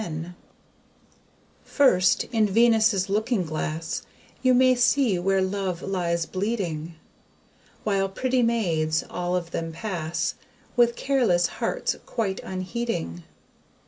FIRST 1.63 2.23
in 2.31 2.47
VENUS'S 2.47 3.07
LOOKING 3.07 3.43
GLASS, 3.43 4.01
You 4.41 4.55
may 4.55 4.73
see 4.73 5.19
where 5.19 5.43
LOVE 5.43 5.83
LIES 5.83 6.25
BLEEDING, 6.25 6.95
While 7.83 8.09
PRETTY 8.09 8.41
MAIDS 8.41 9.03
all 9.11 9.35
of 9.35 9.51
them 9.51 9.71
pass 9.71 10.33
With 10.75 10.95
careless 10.95 11.45
hearts 11.61 11.97
quite 12.07 12.39
unheeding. 12.41 13.25